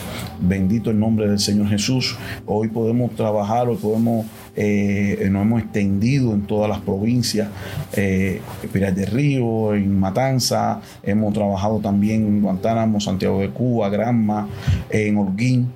Bendito 0.40 0.90
el 0.90 0.98
nombre 0.98 1.28
del 1.28 1.38
Señor 1.38 1.68
Jesús. 1.68 2.16
Hoy 2.46 2.68
podemos 2.68 3.14
trabajar, 3.14 3.68
hoy 3.68 3.76
podemos, 3.76 4.26
eh, 4.56 5.28
nos 5.30 5.42
hemos 5.42 5.62
extendido 5.62 6.32
en 6.32 6.42
todas 6.42 6.68
las 6.68 6.80
provincias, 6.80 7.48
eh, 7.94 8.40
de 8.72 9.06
Río, 9.06 9.74
en 9.74 9.98
Matanza, 9.98 10.80
hemos 11.02 11.32
trabajado 11.32 11.78
también 11.78 12.26
en 12.26 12.42
Guantánamo, 12.42 13.00
Santiago 13.00 13.40
de 13.40 13.50
Cuba, 13.50 13.88
Granma, 13.88 14.48
en 14.90 15.16
Holguín. 15.16 15.68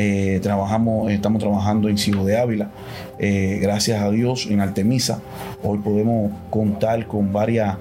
Eh, 0.00 0.38
trabajamos, 0.42 1.10
estamos 1.10 1.40
trabajando 1.40 1.88
en 1.88 1.98
Ciudad 1.98 2.24
de 2.24 2.38
Ávila. 2.38 2.70
Eh, 3.18 3.58
gracias 3.60 4.00
a 4.00 4.10
Dios 4.10 4.46
en 4.48 4.60
Artemisa. 4.60 5.20
Hoy 5.62 5.78
podemos 5.78 6.30
contar 6.50 7.06
con 7.06 7.32
varias 7.32 7.76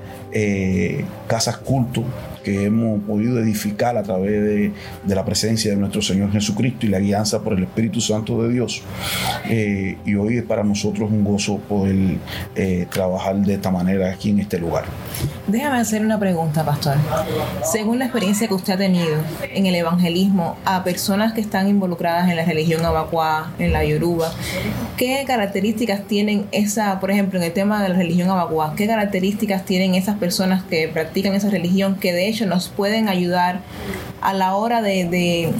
casas 1.27 1.57
culto 1.57 2.03
que 2.47 2.63
hemos 2.63 3.03
podido 3.03 3.39
edificar 3.39 3.97
a 3.97 4.03
través 4.03 4.31
de, 4.41 4.71
la 5.13 5.25
presencia 5.25 5.69
de 5.71 5.75
nuestro 5.75 6.01
Señor 6.01 6.31
Jesucristo 6.31 6.85
y 6.85 6.89
la 6.89 6.99
guianza 6.99 7.41
por 7.41 7.51
el 7.57 7.63
Espíritu 7.63 7.99
Santo 7.99 8.41
de 8.41 8.53
Dios. 8.53 8.83
Eh, 9.49 9.97
y 10.05 10.15
hoy 10.15 10.37
es 10.37 10.43
para 10.43 10.63
nosotros 10.63 11.11
un 11.11 11.25
gozo 11.25 11.57
poder 11.57 11.95
eh, 12.55 12.87
trabajar 12.89 13.35
de 13.35 13.55
esta 13.55 13.69
manera 13.69 14.09
aquí 14.09 14.29
en 14.29 14.39
este 14.39 14.59
lugar. 14.59 14.85
Déjame 15.45 15.79
hacer 15.79 16.01
una 16.01 16.17
pregunta, 16.17 16.63
pastor. 16.63 16.95
Según 17.69 17.99
la 17.99 18.05
experiencia 18.05 18.47
que 18.47 18.53
usted 18.53 18.73
ha 18.73 18.77
tenido 18.77 19.17
en 19.53 19.65
el 19.65 19.75
evangelismo 19.75 20.57
a 20.63 20.85
personas 20.85 21.33
que 21.33 21.41
están 21.41 21.67
involucradas 21.67 22.29
en 22.29 22.37
la 22.37 22.45
religión 22.45 22.85
abacuá, 22.85 23.51
en 23.59 23.73
la 23.73 23.83
yoruba, 23.83 24.31
¿qué 24.95 25.25
características 25.27 26.07
tienen 26.07 26.45
esa, 26.53 27.01
por 27.01 27.11
ejemplo, 27.11 27.39
en 27.39 27.45
el 27.45 27.51
tema 27.51 27.83
de 27.83 27.89
la 27.89 27.95
religión 27.95 28.29
abacuá, 28.29 28.73
qué 28.77 28.87
características 28.87 29.65
tienen 29.65 29.95
esas 29.95 30.17
personas 30.17 30.63
que 30.63 30.87
practican 30.87 31.33
esa 31.33 31.49
religión 31.49 31.95
que 31.95 32.13
de 32.13 32.27
hecho 32.27 32.36
nos 32.45 32.69
pueden 32.69 33.09
ayudar 33.09 33.61
a 34.21 34.33
la 34.33 34.55
hora 34.55 34.81
de, 34.81 35.51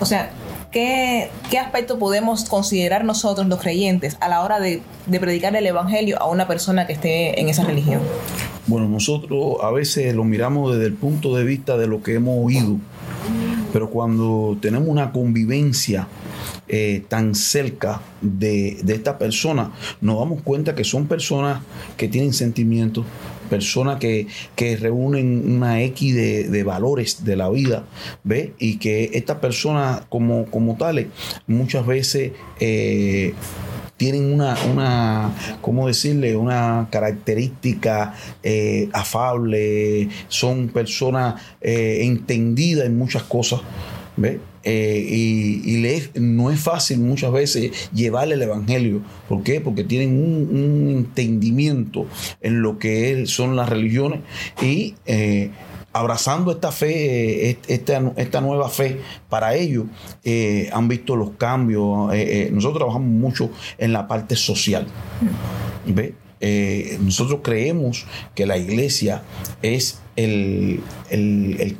o 0.00 0.06
sea, 0.06 0.30
¿qué, 0.70 1.30
¿qué, 1.50 1.58
aspecto 1.58 1.98
podemos 1.98 2.44
considerar 2.44 3.04
nosotros 3.04 3.46
los 3.46 3.60
creyentes 3.60 4.16
a 4.20 4.28
la 4.28 4.42
hora 4.42 4.60
de, 4.60 4.82
predicar 5.20 5.54
el 5.56 5.66
Evangelio 5.66 6.20
a 6.20 6.28
una 6.28 6.46
persona 6.48 6.86
que 6.86 6.94
esté 6.94 7.40
en 7.40 7.48
esa 7.48 7.64
religión? 7.64 8.00
Bueno, 8.66 8.88
nosotros 8.88 9.56
a 9.62 9.70
veces 9.70 10.14
lo 10.14 10.24
miramos 10.24 10.74
desde 10.74 10.86
el 10.86 10.94
punto 10.94 11.36
de 11.36 11.44
vista 11.44 11.76
de 11.76 11.86
lo 11.86 12.02
que 12.02 12.14
hemos 12.14 12.44
oído, 12.44 12.78
pero 13.72 13.90
cuando 13.90 14.56
tenemos 14.60 14.88
una 14.88 15.12
convivencia 15.12 16.08
eh, 16.66 17.04
tan 17.08 17.34
cerca 17.34 18.00
de, 18.20 18.78
de 18.82 18.94
esta 18.94 19.18
persona, 19.18 19.72
nos 20.00 20.18
damos 20.18 20.42
cuenta 20.42 20.74
que 20.74 20.82
son 20.82 21.06
personas 21.06 21.60
que 21.96 22.08
tienen 22.08 22.32
sentimientos, 22.32 23.04
personas 23.44 23.98
que, 23.98 24.26
reúnen 24.80 25.56
una 25.56 25.82
X 25.82 26.14
de, 26.14 26.62
valores 26.64 27.24
de 27.24 27.36
la 27.36 27.48
vida, 27.50 27.84
¿ve? 28.22 28.54
Y 28.58 28.78
que 28.78 29.10
estas 29.14 29.38
personas 29.38 30.02
como, 30.08 30.46
como 30.46 30.76
tales 30.76 31.06
muchas 31.46 31.86
veces... 31.86 32.32
Eh, 32.60 33.34
tienen 33.96 34.32
una, 34.32 34.56
una, 34.72 35.32
¿cómo 35.60 35.86
decirle? 35.86 36.36
Una 36.36 36.88
característica 36.90 38.14
eh, 38.42 38.88
afable, 38.92 40.08
son 40.28 40.68
personas 40.68 41.40
eh, 41.60 42.00
entendidas 42.02 42.86
en 42.86 42.98
muchas 42.98 43.22
cosas, 43.22 43.60
¿ve? 44.16 44.40
Eh, 44.64 45.06
y, 45.10 45.64
no 46.14 46.50
es 46.50 46.60
fácil 46.60 47.00
muchas 47.00 47.30
veces 47.32 47.90
llevarle 47.92 48.34
el 48.34 48.42
Evangelio. 48.42 49.02
¿Por 49.28 49.42
qué? 49.42 49.60
Porque 49.60 49.84
tienen 49.84 50.18
un, 50.18 50.88
entendimiento 50.88 52.06
en 52.40 52.62
lo 52.62 52.78
que 52.78 53.26
son 53.26 53.56
las 53.56 53.68
religiones 53.68 54.20
y 54.62 54.94
eh, 55.06 55.50
abrazando 55.92 56.52
esta 56.52 56.72
fe, 56.72 57.50
eh, 57.50 57.58
esta, 57.68 58.12
esta, 58.16 58.40
nueva 58.40 58.68
fe 58.68 59.00
para 59.28 59.54
ellos, 59.54 59.84
han 60.72 60.88
visto 60.88 61.14
los 61.14 61.30
cambios. 61.32 62.10
nosotros 62.50 62.78
trabajamos 62.78 63.08
mucho 63.08 63.50
en 63.78 63.92
la 63.92 64.08
parte 64.08 64.34
social. 64.34 64.86
nosotros 67.00 67.40
creemos 67.42 68.06
que 68.34 68.46
la 68.46 68.56
iglesia 68.56 69.22
es 69.62 70.00
el, 70.16 70.80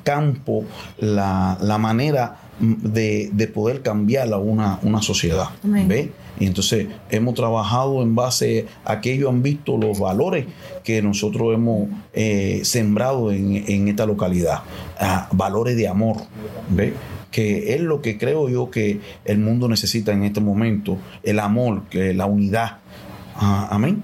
campo, 0.05 0.65
la, 0.99 1.57
la 1.61 1.79
manera 1.79 2.44
de, 2.61 3.51
poder 3.53 3.83
cambiar 3.83 4.33
a 4.33 4.39
una, 4.39 4.79
una 4.83 5.03
sociedad. 5.03 5.49
¿ve? 5.63 6.13
Y 6.39 6.47
entonces 6.47 6.89
hemos 7.11 7.35
trabajado 7.35 8.03
en 8.03 8.15
base 8.15 8.67
a 8.85 9.01
que 9.01 9.13
ellos 9.13 9.31
han 9.31 9.43
visto 9.43 9.77
los 9.77 9.99
valores 9.99 10.47
que 10.83 11.01
nosotros 11.03 11.55
hemos 11.55 11.89
eh, 12.13 12.61
sembrado 12.65 13.31
en, 13.31 13.89
esta 13.89 14.07
localidad, 14.07 14.63
valores 15.33 15.77
de 15.77 15.89
amor, 15.89 16.17
¿ve? 16.71 16.95
que 17.31 17.75
es 17.75 17.81
lo 17.81 18.01
que 18.01 18.19
creo 18.19 18.49
yo 18.49 18.71
que 18.71 19.01
el 19.25 19.39
mundo 19.39 19.69
necesita 19.69 20.13
en 20.13 20.25
este 20.25 20.41
momento, 20.41 20.99
el 21.23 21.41
amor, 21.41 21.83
la 21.93 22.27
unidad. 22.27 22.79
Ah, 23.37 23.69
amén. 23.73 24.03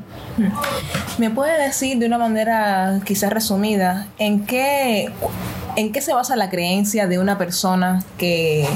¿Me 1.19 1.31
puede 1.31 1.63
decir 1.63 1.99
de 1.99 2.07
una 2.07 2.19
manera 2.19 3.01
quizás 3.05 3.33
resumida 3.33 4.09
en 4.19 4.45
qué, 4.47 5.09
en 5.77 5.93
qué 5.93 6.01
se 6.01 6.13
basa 6.13 6.37
la 6.37 6.51
creencia 6.51 7.07
de 7.07 7.19
una 7.19 7.39
persona 7.39 8.05
que 8.19 8.67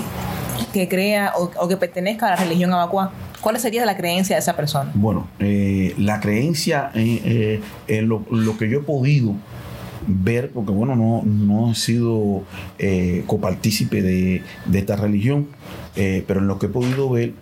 que 0.74 0.88
crea 0.88 1.32
o, 1.36 1.68
que 1.68 1.76
pertenezca 1.76 2.26
a 2.26 2.30
la 2.30 2.36
religión 2.36 2.72
abacua? 2.72 3.12
¿Cuál 3.40 3.58
sería 3.60 3.86
la 3.86 3.96
creencia 3.96 4.36
de 4.36 4.40
esa 4.40 4.56
persona? 4.56 4.90
Bueno, 4.94 5.28
eh, 5.38 5.94
la 5.98 6.18
creencia 6.20 6.90
en 6.94 8.08
lo, 8.08 8.58
que 8.58 8.68
yo 8.68 8.80
he 8.80 8.82
podido 8.82 9.34
ver, 10.06 10.50
porque 10.50 10.72
bueno, 10.72 10.96
no, 10.96 11.22
no 11.24 11.70
he 11.70 11.74
sido 11.74 12.42
eh, 12.78 13.22
copartícipe 13.26 14.02
de, 14.02 14.42
esta 14.72 14.96
religión, 14.96 15.48
eh, 15.94 16.24
pero 16.26 16.40
en 16.40 16.48
lo 16.48 16.58
que 16.58 16.66
he 16.66 16.70
podido 16.70 17.08
ver 17.10 17.34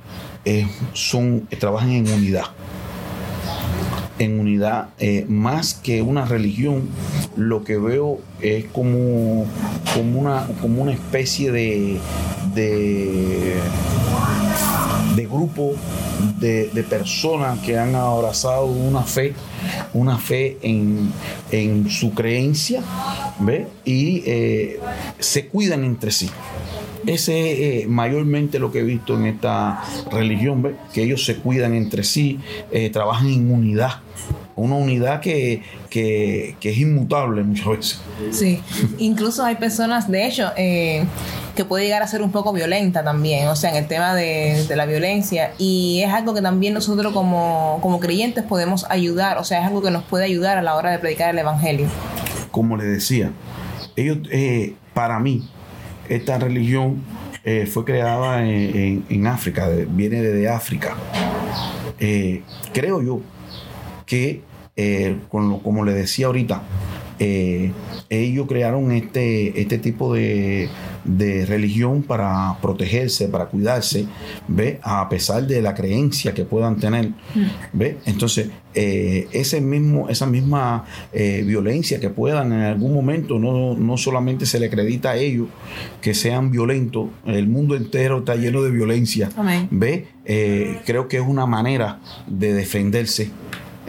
son, 0.93 1.49
trabajan 1.59 1.91
en 1.91 2.09
unidad. 2.09 2.47
En 4.23 4.39
unidad, 4.39 4.91
eh, 4.99 5.27
más 5.29 5.75
que 5.75 6.01
una 6.01 6.25
religión, 6.25 6.89
lo 7.37 7.65
que 7.65 7.77
veo 7.77 8.21
es 8.41 8.67
como, 8.67 9.47
como, 9.95 10.21
una, 10.21 10.47
como 10.61 10.83
una 10.83 10.93
especie 10.93 11.51
de, 11.51 11.99
de, 12.55 13.57
de 15.17 15.27
grupo 15.27 15.75
de, 16.39 16.85
personas 16.89 17.59
que 17.61 17.79
han 17.79 17.95
abrazado 17.95 18.67
una 18.67 19.03
fe, 19.03 19.35
una 19.93 20.19
fe 20.19 20.59
en, 20.63 21.91
su 21.91 22.15
creencia, 22.15 22.83
¿ve? 23.41 23.67
Y 23.85 24.23
eh, 24.27 24.81
se 25.19 25.49
cuidan 25.49 25.85
entre 25.85 26.11
sí. 26.11 26.31
Ese 27.07 27.81
es 27.81 27.85
eh, 27.85 27.89
mayormente 27.89 28.59
lo 28.59 28.71
que 28.71 28.81
he 28.81 28.85
visto 28.85 29.17
en 29.17 29.27
esta 29.27 29.83
religión, 30.11 30.63
¿ve? 30.63 30.75
que 30.93 31.03
ellos 31.03 31.25
se 31.25 31.37
cuidan 31.37 31.75
entre 31.75 32.05
sí, 32.05 32.39
eh, 32.71 32.91
trabajan 32.91 33.29
en 33.29 33.51
unidad 33.51 34.01
una 34.55 34.77
unidad 34.77 35.21
que, 35.21 35.63
es 35.91 36.79
inmutable 36.79 37.43
muchas 37.43 37.67
veces. 37.67 38.01
Sí, 38.31 38.63
incluso 38.99 39.45
hay 39.45 39.57
personas, 39.57 40.11
de 40.11 40.27
hecho, 40.27 40.53
eh, 40.57 41.05
que 41.57 41.65
puede 41.65 41.85
llegar 41.85 42.03
a 42.03 42.07
ser 42.07 42.23
un 42.23 42.31
poco 42.31 42.53
violenta 42.53 43.03
también, 43.03 43.49
o 43.49 43.57
sea, 43.57 43.71
en 43.71 43.77
el 43.77 43.87
tema 43.87 44.15
de, 44.15 44.65
la 44.75 44.87
violencia, 44.87 45.53
y 45.59 46.03
es 46.05 46.13
algo 46.13 46.35
que 46.35 46.43
también 46.43 46.75
nosotros 46.75 47.13
como, 47.13 47.79
como 47.83 48.01
creyentes 48.01 48.45
podemos 48.45 48.85
ayudar, 48.89 49.39
o 49.39 49.45
sea, 49.45 49.61
es 49.61 49.67
algo 49.67 49.83
que 49.83 49.91
nos 49.91 50.05
puede 50.05 50.25
ayudar 50.25 50.59
a 50.59 50.63
la 50.63 50.77
hora 50.77 50.91
de 50.91 50.99
predicar 50.99 51.31
el 51.31 51.39
Evangelio. 51.39 51.87
Como 52.51 52.77
le 52.77 52.85
decía, 52.85 53.33
ellos, 53.97 54.19
eh, 54.31 54.75
para 54.95 55.19
mí, 55.19 55.49
esta 56.15 56.39
religión 56.39 57.03
eh, 57.45 57.67
fue 57.67 57.85
creada 57.85 58.47
en, 58.47 59.27
África, 59.27 59.69
viene 59.89 60.21
desde 60.23 60.49
África. 60.49 60.97
creo 62.73 63.03
yo 63.03 63.21
que, 64.07 64.43
eh, 64.77 65.17
como 65.31 65.85
le 65.85 65.93
decía 65.93 66.27
ahorita, 66.27 66.63
eh, 67.19 67.71
ellos 68.11 68.47
crearon 68.49 68.91
este, 68.91 69.61
este 69.61 69.79
tipo 69.79 70.13
de, 70.13 70.69
religión 71.05 72.03
para 72.03 72.57
protegerse, 72.61 73.29
para 73.29 73.47
cuidarse, 73.47 74.07
¿ve? 74.49 74.79
A 74.83 75.09
pesar 75.09 75.47
de 75.47 75.63
la 75.63 75.75
creencia 75.75 76.35
que 76.35 76.45
puedan 76.45 76.77
tener, 76.77 77.11
¿ve? 77.73 77.99
Entonces, 78.07 78.51
eh, 78.75 79.29
ese 79.33 79.61
mismo, 79.61 80.09
esa 80.09 80.27
misma 80.27 80.85
violencia 81.13 82.01
que 82.01 82.09
puedan 82.09 82.53
en 82.53 82.61
algún 82.61 82.95
momento, 82.95 83.39
no, 83.39 83.97
solamente 83.97 84.47
se 84.47 84.59
le 84.59 84.67
acredita 84.67 85.11
a 85.11 85.17
ellos 85.17 85.49
que 86.01 86.15
sean 86.15 86.51
violentos, 86.51 87.09
el 87.27 87.49
mundo 87.49 87.77
entero 87.77 88.21
está 88.21 88.35
lleno 88.37 88.63
de 88.63 88.71
violencia, 88.71 89.29
¿ve? 89.71 90.07
creo 90.87 91.09
que 91.09 91.19
es 91.19 91.23
una 91.27 91.47
manera 91.47 92.01
de 92.27 92.55
defenderse 92.55 93.31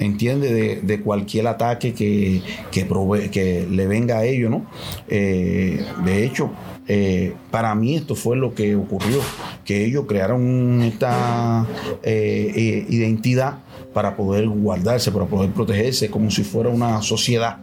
entiende 0.06 0.82
de, 0.82 1.02
cualquier 1.02 1.48
ataque 1.48 1.94
que, 1.94 2.42
que, 2.72 3.68
le 3.70 3.88
venga 3.88 4.20
a 4.20 4.26
ellos, 4.26 4.52
¿no? 4.52 4.66
Eh, 5.08 5.86
de 6.04 6.26
hecho, 6.26 6.52
eh, 6.88 7.34
para 7.52 7.74
mí 7.76 7.96
esto 7.96 8.16
fue 8.16 8.36
lo 8.36 8.54
que 8.54 8.76
ocurrió, 8.76 9.20
que 9.66 9.86
ellos 9.86 10.06
crearon 10.08 10.82
esta 10.82 11.66
eh, 12.04 12.86
identidad 12.90 13.60
para 13.94 14.16
poder 14.16 14.48
guardarse, 14.48 15.12
para 15.12 15.26
poder 15.26 15.52
protegerse, 15.52 16.10
como 16.10 16.32
si 16.32 16.44
fuera 16.44 16.70
una 16.70 17.02
sociedad, 17.02 17.58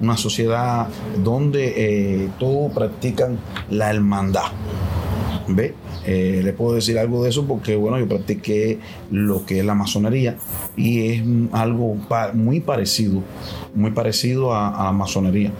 una 0.00 0.16
sociedad 0.16 0.88
donde 1.22 2.30
todos 2.38 2.72
practican 2.72 3.38
la 3.70 3.90
hermandad. 3.90 4.50
¿Ve? 5.54 5.74
Eh, 6.06 6.40
le 6.42 6.52
puedo 6.52 6.74
decir 6.74 6.98
algo 6.98 7.22
de 7.22 7.30
eso 7.30 7.46
porque, 7.46 7.76
bueno, 7.76 7.98
yo 7.98 8.08
practiqué 8.08 8.78
lo 9.10 9.44
que 9.44 9.60
es 9.60 9.64
la 9.64 9.74
masonería 9.74 10.36
y 10.76 11.10
es 11.10 11.22
algo 11.52 11.96
muy 12.34 12.60
parecido, 12.60 13.22
muy 13.74 13.90
parecido 13.90 14.54
a, 14.54 14.84
la 14.84 14.92
masonería. 14.92 15.50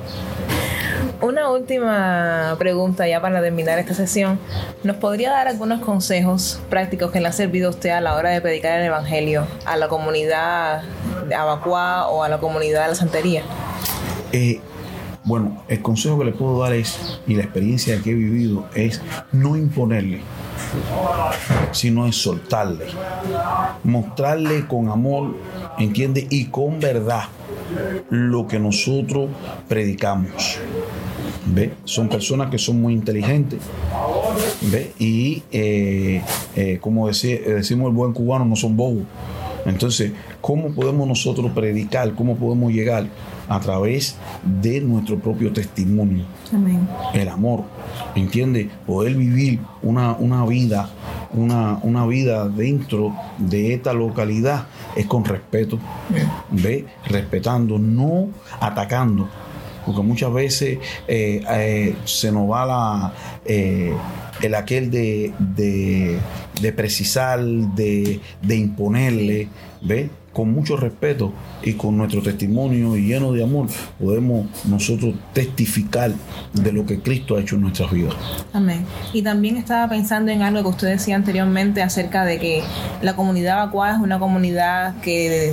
Una 1.20 1.50
última 1.50 2.56
pregunta 2.58 3.06
ya 3.06 3.20
para 3.20 3.40
terminar 3.40 3.78
esta 3.78 3.94
sesión. 3.94 4.40
¿Nos 4.82 4.96
podría 4.96 5.30
dar 5.30 5.46
algunos 5.46 5.80
consejos 5.80 6.60
prácticos 6.68 7.12
que 7.12 7.20
le 7.20 7.26
han 7.26 7.32
servido 7.32 7.68
a 7.68 7.70
usted 7.70 7.90
a 7.90 8.00
la 8.00 8.16
hora 8.16 8.30
de 8.30 8.40
predicar 8.40 8.80
el 8.80 8.86
Evangelio 8.86 9.46
a 9.64 9.76
la 9.76 9.86
comunidad 9.86 10.82
de 11.28 11.34
Abacuá 11.34 12.08
o 12.08 12.24
a 12.24 12.28
la 12.28 12.38
comunidad 12.38 12.82
de 12.82 12.88
la 12.88 12.94
Santería? 12.96 13.42
Eh, 14.32 14.60
bueno, 15.24 15.62
el 15.68 15.80
consejo 15.82 16.18
que 16.18 16.24
le 16.24 16.32
puedo 16.32 16.60
dar 16.60 16.72
es, 16.72 17.20
y 17.26 17.34
la 17.34 17.44
experiencia 17.44 18.00
que 18.02 18.10
he 18.10 18.14
vivido, 18.14 18.66
es 18.74 19.00
no 19.30 19.56
imponerle, 19.56 20.20
sino 21.70 22.06
es 22.06 22.16
soltarle. 22.16 22.86
Mostrarle 23.84 24.66
con 24.66 24.88
amor, 24.88 25.36
¿entiende? 25.78 26.26
Y 26.28 26.46
con 26.46 26.80
verdad 26.80 27.24
lo 28.10 28.46
que 28.46 28.58
nosotros 28.58 29.30
predicamos. 29.68 30.58
¿Ve? 31.46 31.72
Son 31.84 32.08
personas 32.08 32.50
que 32.50 32.58
son 32.58 32.80
muy 32.80 32.92
inteligentes. 32.92 33.60
¿Ve? 34.62 34.92
Y 34.98 35.42
eh, 35.52 36.22
eh, 36.56 36.78
como 36.80 37.06
decimos 37.06 37.88
el 37.88 37.94
buen 37.94 38.12
cubano, 38.12 38.44
no 38.44 38.56
son 38.56 38.76
bobos. 38.76 39.04
Entonces, 39.66 40.12
¿cómo 40.40 40.72
podemos 40.72 41.06
nosotros 41.06 41.52
predicar? 41.52 42.14
¿Cómo 42.14 42.36
podemos 42.36 42.72
llegar? 42.72 43.06
A 43.52 43.60
través 43.60 44.16
de 44.42 44.80
nuestro 44.80 45.18
propio 45.18 45.52
testimonio. 45.52 46.24
El 47.12 47.28
amor, 47.28 47.64
¿entiende? 48.14 48.70
Poder 48.86 49.14
vivir 49.14 49.60
una, 49.82 50.12
una 50.12 50.46
vida, 50.46 50.88
una, 51.34 51.78
una, 51.82 52.06
vida 52.06 52.48
dentro 52.48 53.14
de 53.36 53.74
esta 53.74 53.92
localidad 53.92 54.66
es 54.96 55.04
con 55.04 55.24
respeto, 55.24 55.78
¿ve? 56.50 56.86
Respetando, 57.04 57.78
no 57.78 58.30
atacando. 58.58 59.28
Porque 59.84 60.00
muchas 60.00 60.32
veces 60.32 60.78
eh, 61.08 61.44
eh, 61.50 61.96
se 62.04 62.32
nos 62.32 62.50
va 62.50 62.64
la, 62.64 63.12
eh, 63.44 63.92
el 64.40 64.54
aquel 64.54 64.90
de, 64.90 65.34
de, 65.38 66.72
precisar, 66.72 67.40
de, 67.40 68.20
de 68.40 68.56
imponerle, 68.56 69.48
¿ve? 69.82 70.21
Con 70.32 70.52
mucho 70.52 70.76
respeto 70.76 71.32
y 71.62 71.74
con 71.74 71.96
nuestro 71.96 72.22
testimonio 72.22 72.96
y 72.96 73.06
lleno 73.06 73.32
de 73.32 73.44
amor, 73.44 73.68
podemos 74.00 74.46
nosotros 74.64 75.14
testificar 75.32 76.12
de 76.52 76.72
lo 76.72 76.86
que 76.86 77.00
Cristo 77.00 77.36
ha 77.36 77.40
hecho 77.40 77.56
en 77.56 77.62
nuestras 77.62 77.90
vidas. 77.90 78.14
Amén. 78.52 78.84
Y 79.12 79.22
también 79.22 79.56
estaba 79.56 79.88
pensando 79.88 80.30
en 80.32 80.42
algo 80.42 80.62
que 80.62 80.68
usted 80.68 80.88
decía 80.88 81.16
anteriormente 81.16 81.82
acerca 81.82 82.24
de 82.24 82.38
que 82.38 82.62
la 83.02 83.14
comunidad 83.14 83.64
vacua 83.66 83.92
es 83.92 83.98
una 83.98 84.18
comunidad 84.18 85.00
que, 85.00 85.52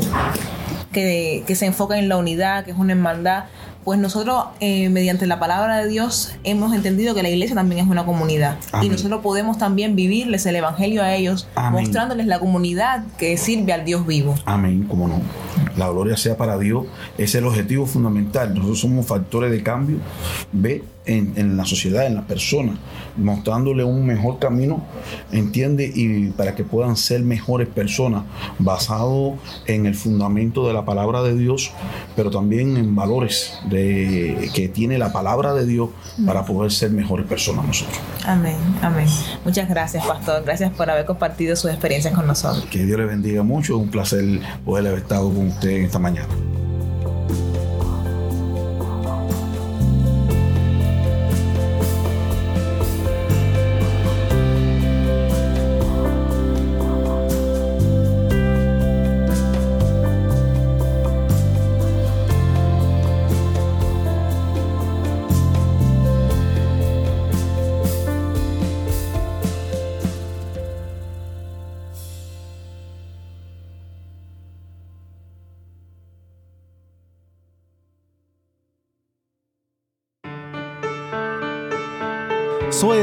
que, 0.92 1.44
que 1.46 1.56
se 1.56 1.66
enfoca 1.66 1.98
en 2.00 2.10
la 2.10 2.18
unidad, 2.18 2.64
que 2.64 2.72
es 2.72 2.78
una 2.78 2.94
hermandad 2.94 3.46
pues 3.90 3.98
nosotros 3.98 4.44
eh, 4.60 4.88
mediante 4.90 5.26
la 5.26 5.40
palabra 5.40 5.78
de 5.78 5.90
Dios 5.90 6.36
hemos 6.44 6.76
entendido 6.76 7.16
que 7.16 7.24
la 7.24 7.30
iglesia 7.30 7.56
también 7.56 7.84
es 7.84 7.90
una 7.90 8.06
comunidad 8.06 8.60
y 8.84 8.90
nosotros 8.90 9.22
podemos 9.24 9.58
también 9.58 9.96
vivirles 9.96 10.46
el 10.46 10.58
evangelio 10.58 11.02
a 11.02 11.16
ellos 11.16 11.48
mostrándoles 11.72 12.28
la 12.28 12.38
comunidad 12.38 13.04
que 13.18 13.36
sirve 13.36 13.74
al 13.74 13.86
Dios 13.86 14.06
vivo. 14.06 14.36
Amén, 14.46 14.84
como 14.88 15.08
no. 15.08 15.20
La 15.78 15.90
gloria 15.90 16.18
sea 16.18 16.38
para 16.38 16.58
Dios, 16.58 16.86
es 17.18 17.36
el 17.36 17.46
objetivo 17.46 17.86
fundamental. 17.86 18.54
Nosotros 18.54 18.80
somos 18.80 19.06
factores 19.06 19.52
de 19.52 19.64
cambio, 19.64 19.98
ve 20.52 20.84
en, 21.10 21.58
la 21.58 21.66
sociedad, 21.66 22.06
en 22.06 22.16
la 22.16 22.22
persona, 22.22 22.78
mostrándole 23.18 23.84
un 23.84 24.06
mejor 24.06 24.40
camino, 24.40 24.84
entiende, 25.32 25.92
y 25.94 26.30
para 26.30 26.56
que 26.56 26.64
puedan 26.64 26.96
ser 26.96 27.22
mejores 27.22 27.68
personas, 27.68 28.24
basado 28.60 29.36
en 29.66 29.86
el 29.86 29.96
fundamento 29.96 30.68
de 30.68 30.74
la 30.74 30.86
palabra 30.86 31.24
de 31.24 31.36
Dios, 31.36 31.72
pero 32.16 32.30
también 32.30 32.78
en 32.78 32.96
valores 32.96 33.60
de, 33.70 34.52
que 34.54 34.68
tiene 34.68 34.98
la 34.98 35.12
palabra 35.12 35.54
de 35.54 35.66
Dios 35.66 35.90
para 36.26 36.46
poder 36.46 36.72
ser 36.72 36.92
mejores 36.92 37.26
personas 37.26 37.66
nosotros. 37.66 37.98
Amén, 38.26 38.58
amén. 38.82 39.08
Muchas 39.44 39.68
gracias, 39.68 40.06
pastor. 40.06 40.44
Gracias 40.44 40.72
por 40.74 40.90
haber 40.90 41.06
compartido 41.06 41.56
sus 41.56 41.72
experiencias 41.72 42.14
con 42.14 42.28
nosotros. 42.28 42.66
Que 42.66 42.86
Dios 42.86 43.00
le 43.00 43.06
bendiga 43.06 43.44
mucho. 43.44 43.76
Es 43.76 43.82
un 43.82 43.90
placer 43.90 44.24
poder 44.64 44.88
haber 44.88 45.00
estado 45.00 45.32
con 45.34 45.49
usted 45.50 45.70
esta 45.84 46.00
mañana. 46.00 46.28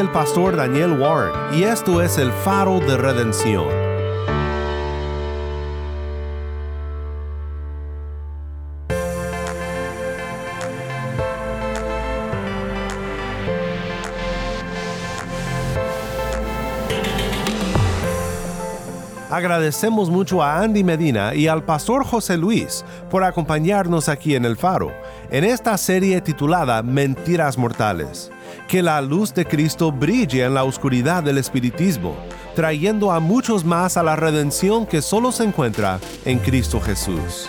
El 0.07 0.13
pastor 0.13 0.55
Daniel 0.55 0.93
Warren 1.01 1.35
y 1.53 1.65
esto 1.65 2.01
es 2.01 2.17
el 2.19 2.31
faro 2.31 2.79
de 2.79 2.97
redención. 2.97 3.67
Agradecemos 19.29 20.09
mucho 20.09 20.41
a 20.41 20.61
Andy 20.61 20.85
Medina 20.85 21.35
y 21.35 21.49
al 21.49 21.65
pastor 21.65 22.05
José 22.05 22.37
Luis 22.37 22.85
por 23.11 23.25
acompañarnos 23.25 24.09
aquí 24.09 24.37
en 24.37 24.45
el 24.45 24.57
faro, 24.57 24.93
en 25.31 25.43
esta 25.43 25.77
serie 25.77 26.21
titulada 26.21 26.83
Mentiras 26.83 27.59
Mortales. 27.59 28.31
Que 28.69 28.83
la 28.83 29.01
luz 29.01 29.33
de 29.35 29.45
Cristo 29.45 29.93
brille 29.93 30.45
en 30.45 30.55
la 30.55 30.65
oscuridad 30.65 31.23
del 31.23 31.39
espiritismo, 31.39 32.17
trayendo 32.55 33.13
a 33.13 33.21
muchos 33.21 33.65
más 33.65 33.97
a 33.97 34.03
la 34.03 34.17
redención 34.17 34.87
que 34.87 35.03
solo 35.03 35.33
se 35.33 35.45
encuentra 35.45 36.01
en 36.25 36.39
Cristo 36.39 36.81
Jesús. 36.81 37.49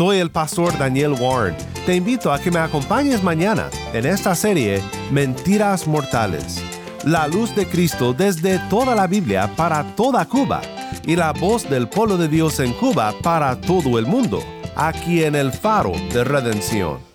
Soy 0.00 0.16
el 0.16 0.30
pastor 0.30 0.78
Daniel 0.78 1.12
Warren. 1.12 1.54
Te 1.84 1.94
invito 1.94 2.32
a 2.32 2.38
que 2.38 2.50
me 2.50 2.58
acompañes 2.58 3.22
mañana 3.22 3.68
en 3.92 4.06
esta 4.06 4.34
serie 4.34 4.80
Mentiras 5.10 5.86
Mortales. 5.86 6.64
La 7.04 7.28
luz 7.28 7.54
de 7.54 7.66
Cristo 7.66 8.14
desde 8.14 8.58
toda 8.70 8.94
la 8.94 9.06
Biblia 9.06 9.54
para 9.56 9.84
toda 9.96 10.24
Cuba 10.24 10.62
y 11.06 11.16
la 11.16 11.32
voz 11.32 11.68
del 11.68 11.86
pueblo 11.86 12.16
de 12.16 12.28
Dios 12.28 12.60
en 12.60 12.72
Cuba 12.72 13.12
para 13.22 13.60
todo 13.60 13.98
el 13.98 14.06
mundo, 14.06 14.42
aquí 14.74 15.22
en 15.22 15.34
el 15.34 15.52
faro 15.52 15.92
de 16.14 16.24
redención. 16.24 17.09